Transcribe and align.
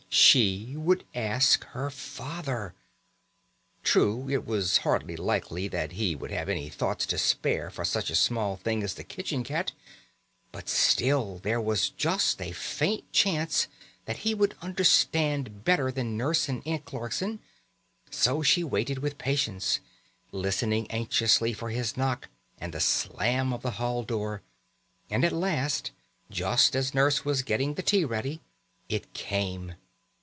She 0.13 0.73
would 0.75 1.05
ask 1.15 1.63
her 1.67 1.89
father! 1.89 2.73
True, 3.81 4.29
it 4.29 4.45
was 4.45 4.79
hardly 4.79 5.15
likely 5.15 5.69
that 5.69 5.93
he 5.93 6.17
would 6.17 6.31
have 6.31 6.49
any 6.49 6.67
thoughts 6.67 7.05
to 7.07 7.17
spare 7.17 7.69
for 7.69 7.85
such 7.85 8.09
a 8.09 8.15
small 8.15 8.57
thing 8.57 8.83
as 8.83 8.93
the 8.95 9.05
kitchen 9.05 9.41
cat; 9.45 9.71
but 10.51 10.67
still 10.67 11.37
there 11.41 11.61
was 11.61 11.89
just 11.89 12.41
a 12.41 12.51
faint 12.51 13.09
chance 13.13 13.69
that 14.03 14.17
he 14.19 14.35
would 14.35 14.53
understand 14.61 15.63
better 15.63 15.93
than 15.93 16.17
Nurse 16.17 16.49
and 16.49 16.61
Aunt 16.67 16.83
Clarkson. 16.83 17.39
So 18.09 18.43
she 18.43 18.65
waited 18.65 18.97
with 18.97 19.17
patience, 19.17 19.79
listening 20.33 20.91
anxiously 20.91 21.53
for 21.53 21.69
his 21.69 21.95
knock 21.95 22.27
and 22.59 22.73
the 22.73 22.81
slam 22.81 23.53
of 23.53 23.61
the 23.61 23.71
hall 23.71 24.03
door, 24.03 24.41
and 25.09 25.23
at 25.23 25.31
last, 25.31 25.91
just 26.29 26.75
as 26.75 26.93
Nurse 26.93 27.23
was 27.23 27.43
getting 27.43 27.75
the 27.75 27.81
tea 27.81 28.03
ready, 28.03 28.41
it 28.89 29.13
came. 29.13 29.75